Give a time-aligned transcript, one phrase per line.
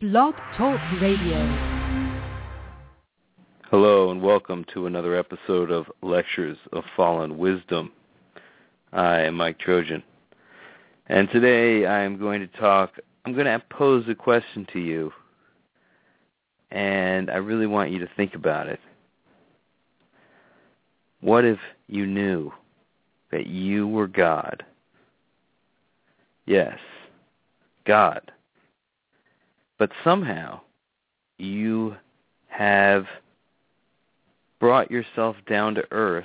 [0.00, 1.38] Blog Talk Radio.
[3.68, 7.90] Hello and welcome to another episode of Lectures of Fallen Wisdom.
[8.92, 10.04] I am Mike Trojan.
[11.08, 12.92] And today I am going to talk,
[13.24, 15.12] I'm going to pose a question to you.
[16.70, 18.78] And I really want you to think about it.
[21.22, 21.58] What if
[21.88, 22.52] you knew
[23.32, 24.64] that you were God?
[26.46, 26.78] Yes,
[27.84, 28.30] God.
[29.78, 30.60] But somehow
[31.38, 31.96] you
[32.48, 33.06] have
[34.58, 36.24] brought yourself down to earth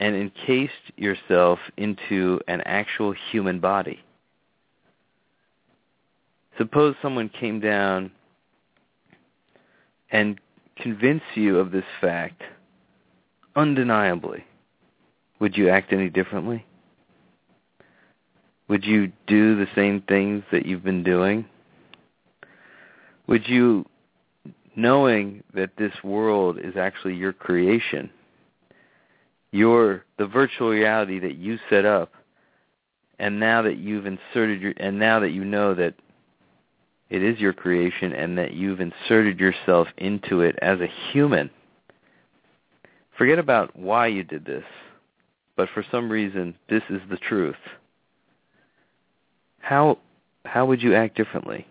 [0.00, 4.00] and encased yourself into an actual human body.
[6.56, 8.10] Suppose someone came down
[10.10, 10.40] and
[10.76, 12.42] convinced you of this fact
[13.56, 14.44] undeniably.
[15.40, 16.64] Would you act any differently?
[18.68, 21.44] Would you do the same things that you've been doing?
[23.26, 23.86] Would you,
[24.76, 28.10] knowing that this world is actually your creation,
[29.50, 32.12] your the virtual reality that you set up,
[33.18, 35.94] and now that you've inserted your, and now that you know that
[37.08, 41.48] it is your creation and that you've inserted yourself into it as a human,
[43.16, 44.64] forget about why you did this,
[45.56, 47.56] but for some reason this is the truth.
[49.60, 49.98] How
[50.44, 51.66] how would you act differently?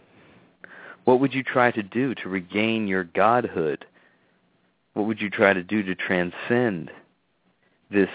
[1.06, 3.86] What would you try to do to regain your godhood?
[4.94, 6.92] What would you try to do to transcend
[7.92, 8.10] this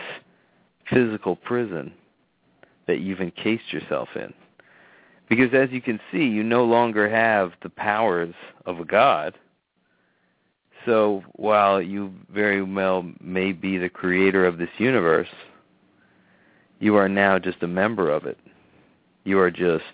[0.88, 1.92] physical prison
[2.86, 4.32] that you've encased yourself in?
[5.28, 9.34] Because as you can see, you no longer have the powers of a god.
[10.86, 15.28] So while you very well may be the creator of this universe,
[16.78, 18.38] you are now just a member of it.
[19.24, 19.84] You are just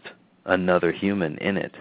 [0.45, 1.75] another human in it.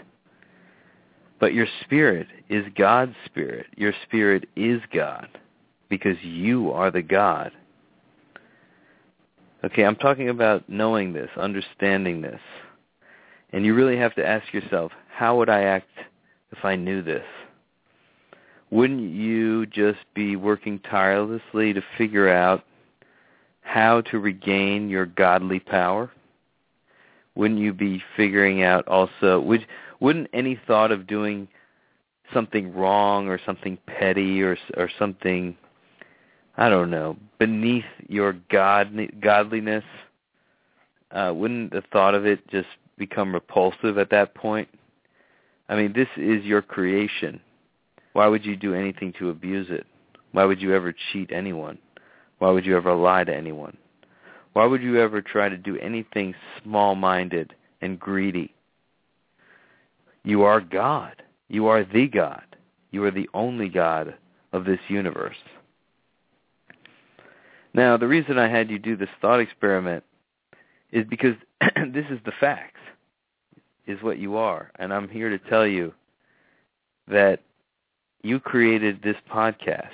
[1.43, 3.65] But your spirit is God's spirit.
[3.75, 5.27] Your spirit is God
[5.89, 7.51] because you are the God.
[9.65, 12.39] Okay, I'm talking about knowing this, understanding this.
[13.51, 15.89] And you really have to ask yourself, how would I act
[16.53, 17.25] if I knew this?
[18.71, 22.63] Wouldn't you just be working tirelessly to figure out
[23.63, 26.09] how to regain your godly power?
[27.35, 29.67] Wouldn't you be figuring out also, would,
[30.03, 31.47] wouldn't any thought of doing
[32.33, 35.55] something wrong or something petty or or something
[36.57, 39.85] I don't know beneath your god godliness
[41.11, 44.67] uh wouldn't the thought of it just become repulsive at that point?
[45.69, 47.39] I mean this is your creation.
[48.11, 49.87] Why would you do anything to abuse it?
[50.33, 51.77] Why would you ever cheat anyone?
[52.39, 53.77] Why would you ever lie to anyone?
[54.51, 58.53] Why would you ever try to do anything small-minded and greedy
[60.23, 61.21] you are God.
[61.49, 62.43] You are the God.
[62.91, 64.15] You are the only God
[64.51, 65.37] of this universe.
[67.73, 70.03] Now, the reason I had you do this thought experiment
[70.91, 71.35] is because
[71.87, 72.79] this is the facts,
[73.87, 74.71] is what you are.
[74.77, 75.93] And I'm here to tell you
[77.07, 77.41] that
[78.21, 79.89] you created this podcast.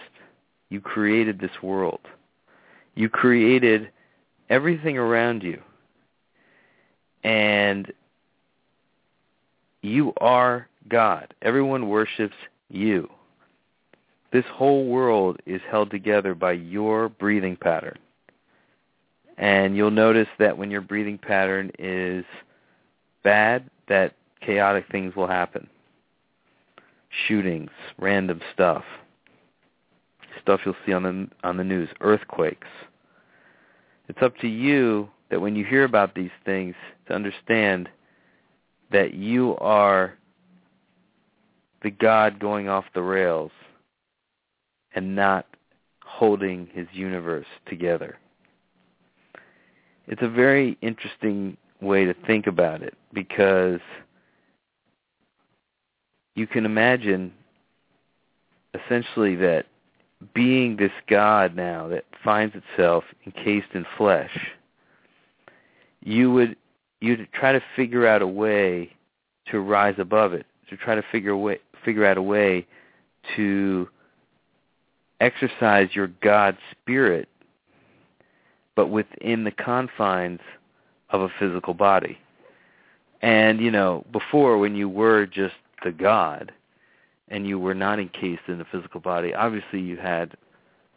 [0.69, 2.01] You created this world.
[2.95, 3.89] You created
[4.50, 5.62] everything around you.
[7.23, 7.91] And
[9.81, 11.34] you are God.
[11.41, 12.35] Everyone worships
[12.69, 13.09] you.
[14.31, 17.97] This whole world is held together by your breathing pattern.
[19.38, 22.25] And you'll notice that when your breathing pattern is
[23.23, 25.68] bad, that chaotic things will happen.
[27.28, 28.84] Shootings, random stuff.
[30.41, 32.68] Stuff you'll see on the on the news, earthquakes.
[34.07, 36.75] It's up to you that when you hear about these things
[37.07, 37.89] to understand
[38.91, 40.16] that you are
[41.83, 43.51] the God going off the rails
[44.95, 45.45] and not
[46.03, 48.17] holding his universe together.
[50.07, 53.79] It's a very interesting way to think about it because
[56.35, 57.31] you can imagine
[58.74, 59.65] essentially that
[60.33, 64.35] being this God now that finds itself encased in flesh,
[66.01, 66.56] you would
[67.01, 68.92] you try to figure out a way
[69.51, 72.66] to rise above it, to try to figure way, figure out a way
[73.36, 73.88] to
[75.19, 77.28] exercise your God spirit,
[78.75, 80.40] but within the confines
[81.10, 82.18] of a physical body.
[83.22, 86.52] And, you know, before when you were just the God
[87.28, 90.38] and you were not encased in the physical body, obviously you had,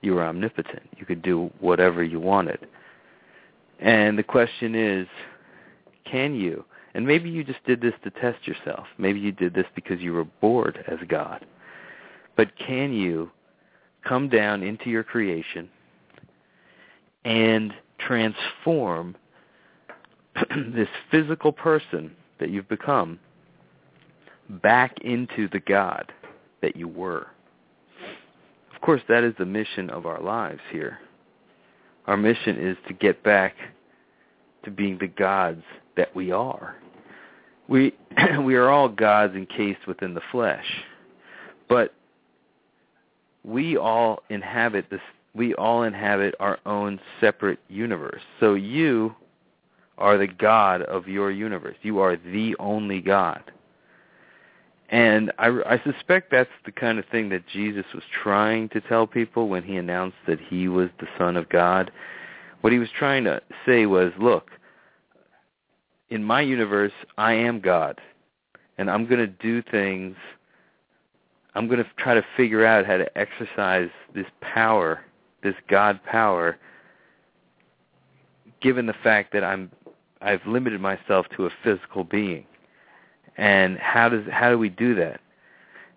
[0.03, 0.83] you were omnipotent.
[0.97, 2.67] You could do whatever you wanted.
[3.81, 5.09] And the question is,
[6.05, 6.65] can you?
[6.95, 8.87] And maybe you just did this to test yourself.
[8.99, 11.45] Maybe you did this because you were bored as God.
[12.37, 13.31] But can you
[14.07, 15.69] come down into your creation
[17.25, 19.17] and transform
[20.75, 23.19] this physical person that you've become
[24.63, 26.13] back into the God
[26.61, 27.29] that you were?
[28.75, 30.99] Of course, that is the mission of our lives here.
[32.07, 33.55] Our mission is to get back
[34.65, 35.63] to being the gods
[35.97, 36.77] that we are.
[37.69, 37.95] We
[38.45, 40.67] we are all gods encased within the flesh.
[41.69, 41.95] But
[43.45, 45.01] we all inhabit this
[45.35, 48.21] we all inhabit our own separate universe.
[48.39, 49.15] So you
[49.99, 51.77] are the God of your universe.
[51.83, 53.43] You are the only God.
[54.91, 59.07] And I, I suspect that's the kind of thing that Jesus was trying to tell
[59.07, 61.91] people when he announced that he was the Son of God.
[62.61, 64.51] What he was trying to say was, look,
[66.13, 67.99] in my universe, I am God,
[68.77, 70.15] and I'm going to do things.
[71.55, 75.01] I'm going to try to figure out how to exercise this power,
[75.43, 76.59] this God power,
[78.61, 79.71] given the fact that I'm
[80.21, 82.45] I've limited myself to a physical being.
[83.39, 85.19] And how does how do we do that?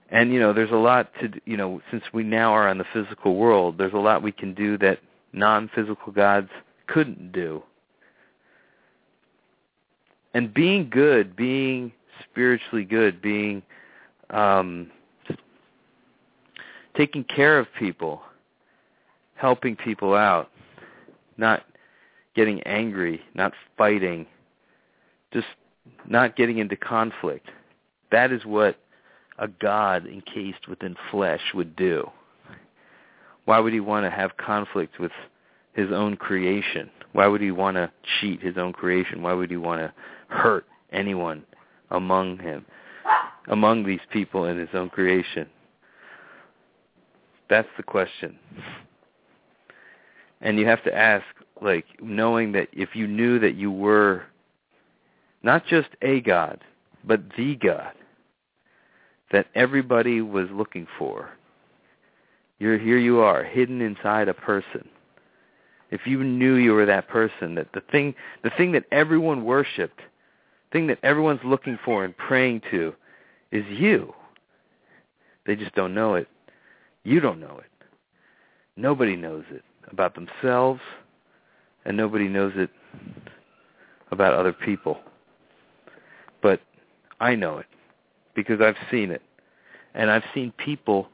[0.10, 2.86] And you know, there's a lot to you know, since we now are in the
[2.94, 5.00] physical world, there's a lot we can do that
[5.34, 6.50] non-physical gods
[6.88, 7.62] couldn't do
[10.36, 11.94] and being good, being
[12.30, 13.64] spiritually good, being
[14.32, 14.92] um,
[16.98, 18.22] taking care of people,
[19.36, 20.52] helping people out,
[21.38, 21.64] not
[22.36, 24.28] getting angry, not fighting,
[25.32, 25.48] just
[26.06, 27.48] not getting into conflict.
[28.12, 28.78] That is what
[29.40, 32.12] a God encased within flesh would do.
[33.46, 35.14] Why would he want to have conflict with
[35.72, 36.90] his own creation?
[37.16, 37.90] Why would he want to
[38.20, 39.22] cheat his own creation?
[39.22, 39.94] Why would he want to
[40.28, 41.46] hurt anyone
[41.92, 42.66] among him,
[43.48, 45.48] among these people in his own creation?
[47.50, 48.38] That's the question.
[50.42, 51.24] And you have to ask,
[51.62, 54.24] like, knowing that if you knew that you were
[55.42, 56.60] not just a God,
[57.06, 57.94] but the God
[59.32, 61.30] that everybody was looking for,
[62.60, 64.90] you're here you are, hidden inside a person.
[65.96, 70.02] If you knew you were that person, that the thing the thing that everyone worshipped
[70.76, 72.94] thing that everyone's looking for and praying to
[73.54, 74.14] is you.
[75.46, 76.28] They just don't know it.
[77.06, 77.88] You don't know it.
[78.76, 80.82] Nobody knows it about themselves,
[81.86, 82.70] and nobody knows it
[84.12, 84.98] about other people.
[86.42, 86.60] But
[87.22, 87.68] I know it
[88.36, 89.22] because I've seen it.
[89.94, 91.08] And I've seen people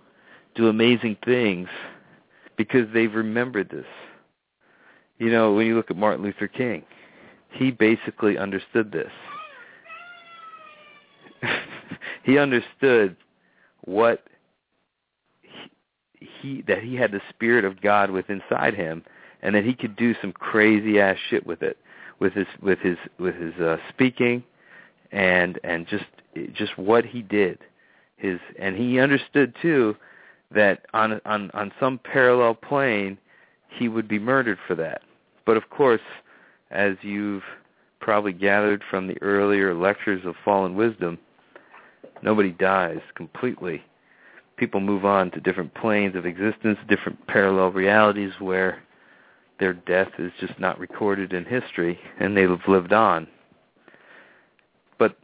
[0.56, 1.69] do amazing things
[2.57, 3.86] because they've remembered this.
[5.22, 6.82] You know, when you look at Martin Luther King,
[7.52, 9.12] he basically understood this.
[12.24, 13.16] he understood
[13.82, 14.24] what
[15.44, 15.70] he,
[16.42, 19.04] he that he had the spirit of God within inside him
[19.44, 21.78] and that he could do some crazy ass shit with it
[22.18, 24.44] with his with his with his uh speaking
[25.12, 26.06] and and just
[26.52, 27.60] just what he did
[28.18, 29.96] his and he understood too
[30.50, 33.20] that on on on some parallel plane
[33.70, 35.04] he would be murdered for that
[35.46, 36.02] but of course
[36.70, 37.44] as you've
[38.00, 41.18] probably gathered from the earlier lectures of fallen wisdom
[42.22, 43.84] Nobody dies completely.
[44.58, 48.84] People move on to different planes of existence, different parallel realities where
[49.60, 53.27] their death is just not recorded in history and they've lived on.
[55.00, 55.18] But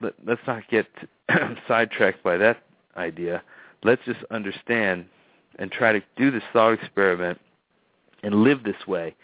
[0.00, 0.86] let, let's not get
[1.68, 2.62] sidetracked by that
[2.96, 3.42] idea.
[3.84, 5.06] Let's just understand
[5.58, 7.38] and try to do this thought experiment
[8.24, 9.14] and live this way.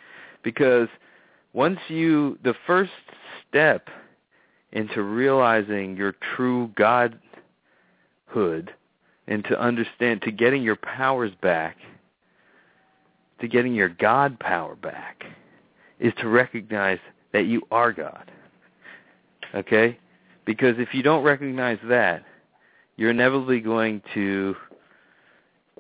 [0.43, 0.89] Because
[1.53, 2.93] once you, the first
[3.49, 3.89] step
[4.73, 7.21] into realizing your true godhood
[9.27, 11.77] and to understand to getting your powers back
[13.41, 15.25] to getting your god power back
[15.99, 16.99] is to recognize
[17.33, 18.31] that you are god
[19.55, 19.99] okay
[20.45, 22.23] because if you don't recognize that
[22.97, 24.55] you're inevitably going to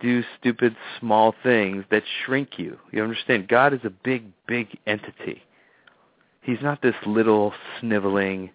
[0.00, 2.78] do stupid small things that shrink you.
[2.92, 3.48] You understand?
[3.48, 5.42] God is a big big entity.
[6.42, 8.50] He's not this little sniveling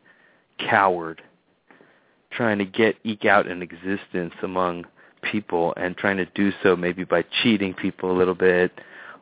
[0.60, 1.22] coward
[2.32, 4.86] trying to get eke out an existence among
[5.22, 8.72] people and trying to do so maybe by cheating people a little bit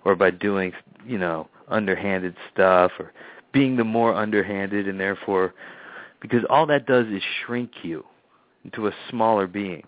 [0.06, 0.72] or by doing
[1.06, 3.12] you know underhanded stuff or
[3.54, 5.54] being the more underhanded and therefore
[6.22, 8.04] because all that does is shrink you
[8.66, 9.84] into a smaller being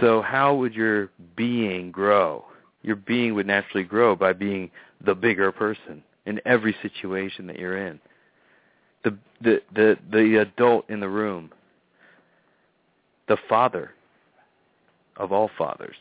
[0.00, 2.44] so how would your being grow?
[2.82, 4.70] Your being would naturally grow by being
[5.04, 8.00] the bigger person in every situation that you're in.
[9.04, 11.50] The the the, the adult in the room,
[13.28, 13.92] the father
[15.16, 15.96] of all fathers.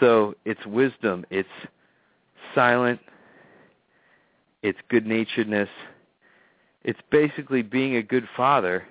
[0.00, 1.48] So it's wisdom, it's
[2.54, 3.00] silent,
[4.62, 5.68] it's good-naturedness.
[6.84, 8.86] It's basically being a good father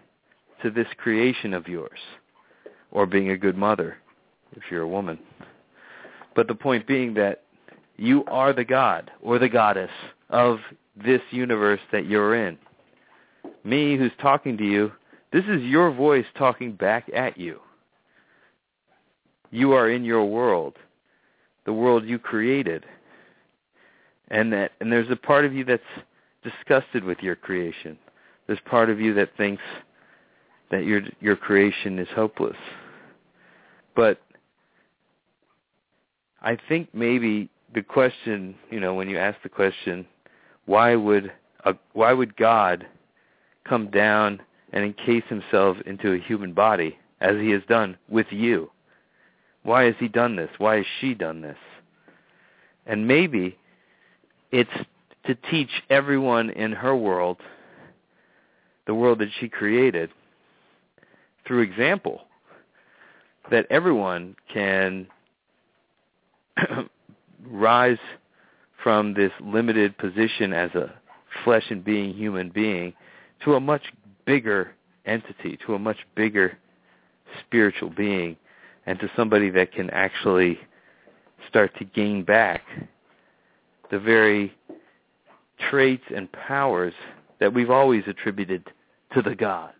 [0.62, 2.00] to this creation of yours,
[2.92, 3.98] or being a good mother
[4.56, 5.20] if you're a woman.
[6.36, 7.44] But the point being that
[7.98, 9.92] you are the god or the goddess
[10.30, 10.60] of
[10.96, 12.58] this universe that you're in.
[13.64, 14.92] Me, who's talking to you,
[15.32, 17.60] this is your voice talking back at you.
[19.52, 20.76] You are in your world,
[21.66, 22.86] the world you created.
[24.30, 25.82] And that and there's a part of you that's
[26.44, 27.98] disgusted with your creation.
[28.46, 29.64] There's part of you that thinks
[30.72, 32.58] that your your creation is hopeless.
[33.96, 34.20] But
[36.42, 40.06] I think maybe the question, you know, when you ask the question,
[40.66, 41.32] why would
[41.66, 42.86] a, why would God
[43.68, 44.42] come down
[44.74, 48.70] and encase himself into a human body as he has done with you?
[49.64, 50.50] Why has he done this?
[50.60, 51.58] Why has she done this?
[52.86, 53.58] And maybe
[54.52, 54.70] it's
[55.26, 57.38] to teach everyone in her world,
[58.86, 60.10] the world that she created,
[61.48, 62.22] through example,
[63.50, 65.08] that everyone can
[67.46, 67.98] rise
[68.84, 70.94] from this limited position as a
[71.44, 72.94] flesh and being human being
[73.44, 73.84] to a much
[74.26, 74.72] bigger
[75.06, 76.58] entity, to a much bigger
[77.40, 78.36] spiritual being,
[78.86, 80.60] and to somebody that can actually
[81.48, 82.62] start to gain back
[83.92, 84.54] the very
[85.70, 86.94] traits and powers
[87.40, 88.64] that we've always attributed
[89.14, 89.74] to the gods.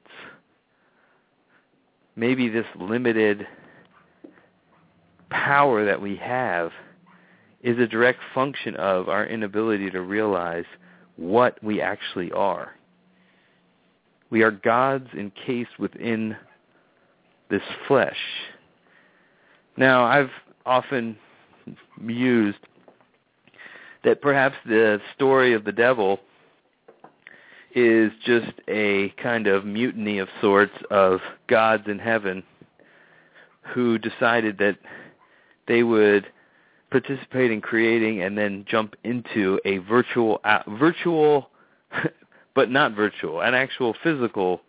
[2.18, 3.46] Maybe this limited
[5.30, 6.72] power that we have
[7.62, 10.66] is a direct function of our inability to realize
[11.16, 12.74] what we actually are.
[14.32, 16.36] We are gods encased within
[17.52, 18.18] this flesh.
[19.78, 20.32] Now, I've
[20.66, 21.18] often
[22.02, 22.58] mused
[24.04, 26.20] that perhaps the story of the devil
[27.78, 32.42] is just a kind of mutiny of sorts of gods in heaven
[33.76, 34.80] who decided that
[35.68, 36.26] they would
[36.90, 41.52] participate in creating and then jump into a virtual uh, virtual
[42.56, 44.62] but not virtual an actual physical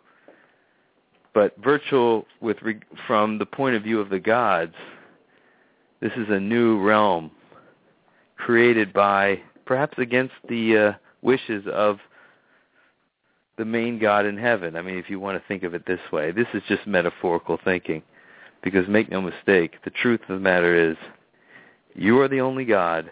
[1.33, 2.59] but virtual with
[3.07, 4.75] from the point of view of the gods.
[6.00, 7.31] This is a new realm
[8.37, 12.00] created by perhaps against the uh, wishes of
[13.59, 16.00] the main god in heaven i mean if you want to think of it this
[16.12, 18.03] way this is just metaphorical thinking
[18.62, 20.97] because make no mistake the truth of the matter is
[21.99, 23.11] you are the only God,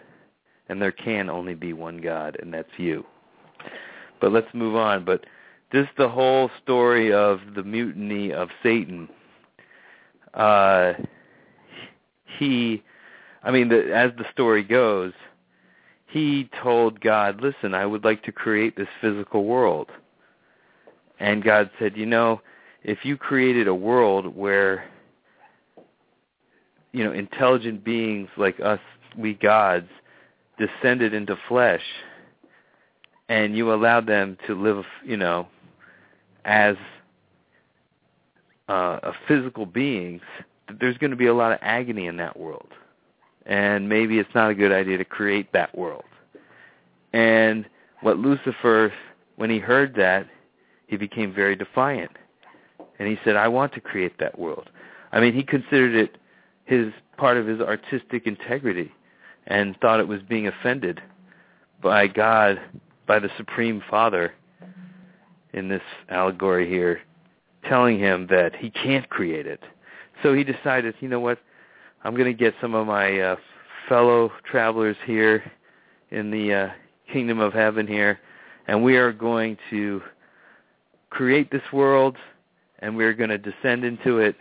[0.69, 3.05] and there can only be one God, and that's you.
[4.21, 5.03] But let's move on.
[5.03, 5.25] But
[5.73, 9.09] just the whole story of the mutiny of Satan.
[10.33, 10.93] Uh,
[12.39, 12.81] he,
[13.43, 15.11] I mean, the, as the story goes,
[16.07, 19.89] he told God, "Listen, I would like to create this physical world."
[21.19, 22.41] And God said, "You know,
[22.83, 24.85] if you created a world where
[26.97, 28.79] you know, intelligent beings like us,
[29.15, 29.87] we gods,
[30.57, 31.83] descended into flesh,
[33.29, 35.47] and you allowed them to live, you know,
[36.45, 36.75] as
[38.67, 40.21] uh, a physical beings,
[40.79, 42.69] there's going to be a lot of agony in that world.
[43.45, 46.03] And maybe it's not a good idea to create that world.
[47.13, 47.65] And
[48.01, 48.91] what Lucifer,
[49.35, 50.27] when he heard that,
[50.87, 52.11] he became very defiant.
[52.99, 54.69] And he said, I want to create that world.
[55.11, 56.17] I mean, he considered it
[56.65, 58.91] his part of his artistic integrity
[59.47, 61.01] and thought it was being offended
[61.81, 62.59] by God,
[63.05, 64.33] by the Supreme Father
[65.53, 67.01] in this allegory here,
[67.67, 69.61] telling him that he can't create it.
[70.23, 71.39] So he decided, you know what,
[72.03, 73.35] I'm going to get some of my uh,
[73.87, 75.43] fellow travelers here
[76.11, 76.69] in the uh,
[77.11, 78.19] kingdom of heaven here,
[78.67, 80.01] and we are going to
[81.09, 82.17] create this world,
[82.79, 84.35] and we are going to descend into it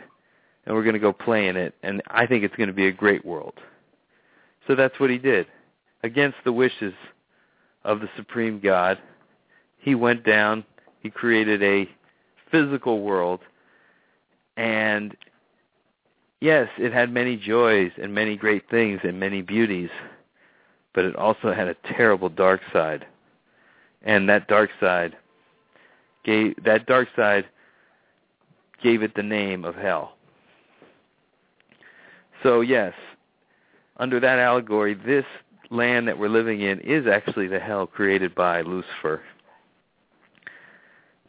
[0.66, 1.74] and we're going to go play in it.
[1.82, 3.54] And I think it's going to be a great world.
[4.66, 5.46] So that's what he did.
[6.02, 6.92] Against the wishes
[7.84, 8.98] of the supreme God,
[9.78, 10.64] he went down,
[11.00, 11.88] he created a
[12.50, 13.40] physical world,
[14.56, 15.16] and
[16.40, 19.90] yes, it had many joys and many great things and many beauties,
[20.94, 23.06] but it also had a terrible dark side.
[24.02, 25.16] And that dark side
[26.26, 27.46] gave that dark side
[28.82, 30.16] gave it the name of hell.
[32.42, 32.92] So yes,
[33.96, 35.24] under that allegory, this
[35.70, 39.22] land that we're living in is actually the hell created by Lucifer.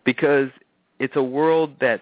[0.07, 0.49] because
[0.99, 2.01] it's a world that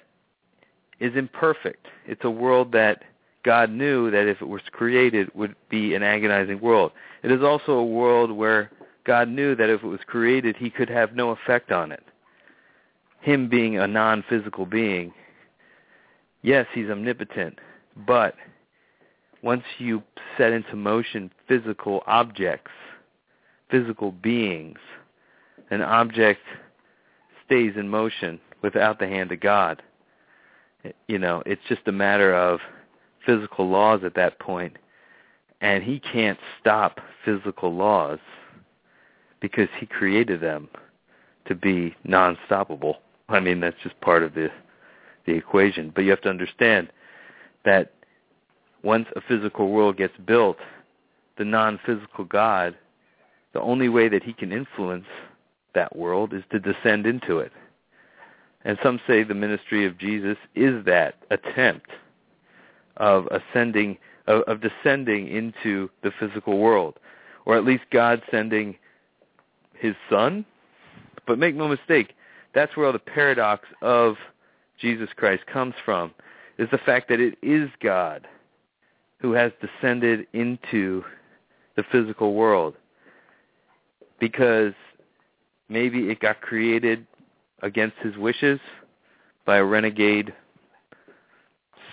[1.00, 1.88] is imperfect.
[2.06, 3.04] It's a world that
[3.44, 6.92] God knew that if it was created would be an agonizing world.
[7.24, 8.72] It is also a world where
[9.06, 12.04] God knew that if it was created he could have no effect on it.
[13.26, 15.12] Him being a non-physical being,
[16.44, 17.58] yes, he's omnipotent,
[18.06, 18.36] but
[19.42, 20.04] once you
[20.38, 22.70] set into motion physical objects,
[23.72, 24.78] physical beings,
[25.72, 26.42] an object
[27.44, 29.82] stays in motion without the hand of God.
[31.08, 32.60] You know, it's just a matter of
[33.26, 34.78] physical laws at that point,
[35.62, 38.20] and he can't stop physical laws
[39.40, 40.70] because he created them
[41.48, 42.98] to be non-stoppable.
[43.30, 44.50] I mean, that's just part of the
[45.26, 45.92] the equation.
[45.94, 46.90] But you have to understand
[47.64, 47.94] that
[48.84, 50.58] once a physical world gets built,
[51.38, 52.78] the non-physical God,
[53.54, 55.08] the only way that he can influence
[55.74, 57.52] that world is to descend into it.
[58.64, 61.90] And some say the ministry of Jesus is that attempt
[62.98, 67.00] of ascending, of, of descending into the physical world,
[67.46, 68.76] or at least God sending
[69.74, 70.46] his son.
[71.28, 72.14] But make no mistake,
[72.56, 74.16] that's where all the paradox of
[74.80, 76.12] Jesus Christ comes from,
[76.58, 78.28] is the fact that it is God
[79.20, 81.04] who has descended into
[81.76, 82.76] the physical world.
[84.20, 84.74] Because
[85.68, 87.06] maybe it got created
[87.62, 88.60] against his wishes
[89.46, 90.34] by a renegade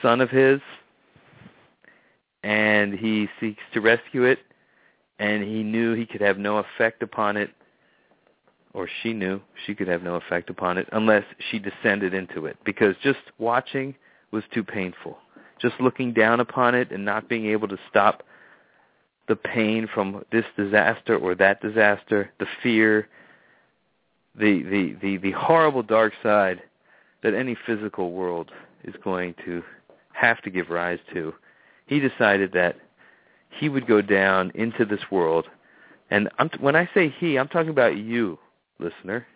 [0.01, 0.61] son of his,
[2.43, 4.41] and he seeks to rescue it,
[5.19, 7.51] and he knew he could have no effect upon it,
[8.75, 12.57] or she knew she could have no effect upon it unless she descended into it,
[12.65, 13.95] because just watching
[14.31, 15.19] was too painful.
[15.61, 18.23] Just looking down upon it and not being able to stop
[19.29, 23.09] the pain from this disaster or that disaster, the fear,
[24.35, 26.63] the, the, the, the horrible dark side
[27.23, 28.51] that any physical world
[28.85, 29.63] is going to
[30.13, 31.33] have to give rise to,
[31.87, 32.77] he decided that
[33.51, 35.47] he would go down into this world.
[36.11, 38.39] And I'm, when I say he, I'm talking about you,
[38.83, 39.27] listener.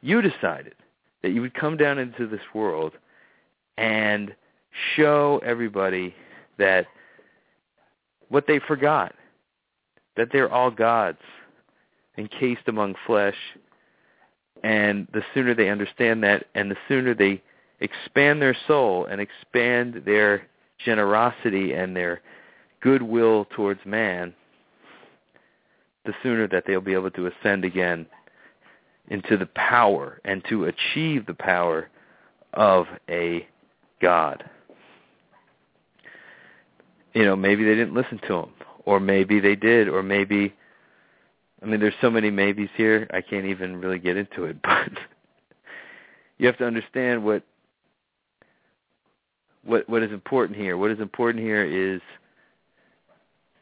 [0.00, 0.74] You decided
[1.22, 2.92] that you would come down into this world
[3.78, 4.34] and
[4.96, 6.14] show everybody
[6.58, 6.86] that
[8.28, 9.14] what they forgot,
[10.16, 11.18] that they're all gods
[12.18, 13.36] encased among flesh.
[14.62, 17.42] And the sooner they understand that and the sooner they
[17.80, 20.46] expand their soul and expand their
[20.84, 22.20] generosity and their
[22.80, 24.34] goodwill towards man,
[26.04, 28.06] the sooner that they'll be able to ascend again
[29.08, 31.88] into the power and to achieve the power
[32.52, 33.46] of a
[34.00, 34.44] God.
[37.12, 38.50] You know, maybe they didn't listen to him,
[38.84, 40.54] or maybe they did, or maybe
[41.64, 43.08] I mean, there's so many maybes here.
[43.12, 44.90] I can't even really get into it, but
[46.36, 47.42] you have to understand what
[49.64, 50.76] what what is important here.
[50.76, 52.02] What is important here is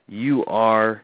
[0.08, 1.02] you are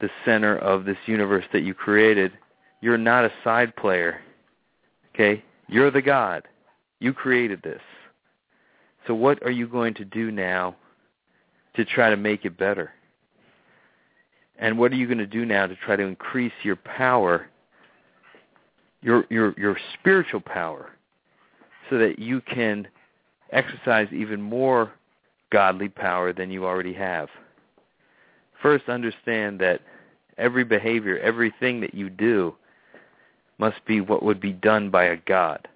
[0.00, 2.32] the center of this universe that you created.
[2.80, 4.20] You're not a side player.
[5.14, 5.42] Okay?
[5.68, 6.44] You're the God.
[7.00, 7.80] You created this.
[9.06, 10.76] So what are you going to do now
[11.76, 12.92] to try to make it better?
[14.58, 17.46] And what are you going to do now to try to increase your power,
[19.02, 20.90] your your your spiritual power,
[21.88, 22.88] so that you can
[23.52, 24.90] exercise even more
[25.50, 27.28] godly power than you already have?
[28.62, 29.80] First, understand that
[30.36, 32.54] every behavior, everything that you do
[33.58, 35.68] must be what would be done by a God,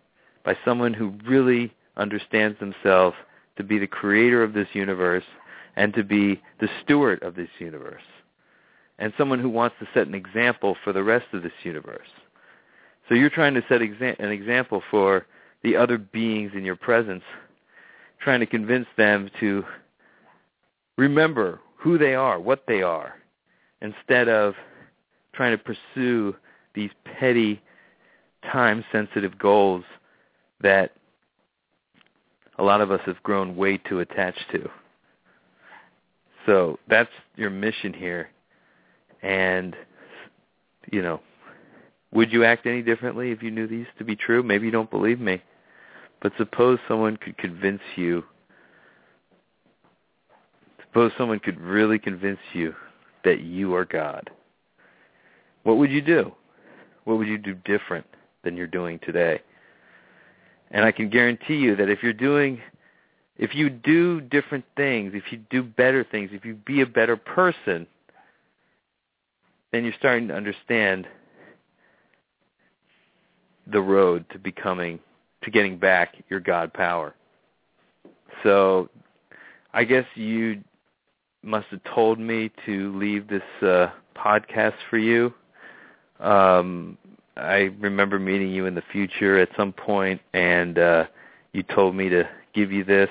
[0.44, 3.16] by someone who really understands themselves
[3.56, 5.24] to be the creator of this universe
[5.76, 8.02] and to be the steward of this universe
[9.02, 12.06] and someone who wants to set an example for the rest of this universe.
[13.08, 15.26] So you're trying to set exa- an example for
[15.64, 17.24] the other beings in your presence,
[18.20, 19.64] trying to convince them to
[20.96, 23.14] remember who they are, what they are,
[23.80, 24.54] instead of
[25.34, 26.36] trying to pursue
[26.74, 27.60] these petty,
[28.50, 29.84] time-sensitive goals
[30.60, 30.92] that
[32.58, 34.70] a lot of us have grown way too attached to.
[36.46, 38.28] So that's your mission here
[39.22, 39.76] and,
[40.90, 41.20] you know,
[42.12, 44.42] would you act any differently if you knew these to be true?
[44.42, 45.42] Maybe you don't believe me.
[46.20, 48.24] But suppose someone could convince you,
[50.92, 52.74] suppose someone could really convince you
[53.24, 54.28] that you are God.
[55.62, 56.32] What would you do?
[57.04, 58.04] What would you do different
[58.44, 59.40] than you're doing today?
[60.70, 62.60] And I can guarantee you that if you're doing,
[63.38, 67.16] if you do different things, if you do better things, if you be a better
[67.16, 67.86] person,
[69.72, 71.06] then you're starting to understand
[73.66, 74.98] the road to becoming
[75.42, 77.14] to getting back your God power.
[78.42, 78.90] So
[79.72, 80.62] I guess you
[81.42, 85.32] must have told me to leave this uh, podcast for you.
[86.20, 86.96] Um,
[87.36, 91.04] I remember meeting you in the future at some point, and uh,
[91.52, 93.10] you told me to give you this.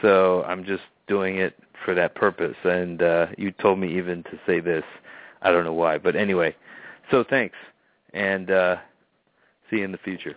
[0.00, 2.56] So I'm just doing it for that purpose.
[2.64, 4.84] And uh, you told me even to say this.
[5.40, 6.54] I don't know why, but anyway.
[7.10, 7.56] So thanks,
[8.12, 8.76] and uh,
[9.70, 10.36] see you in the future.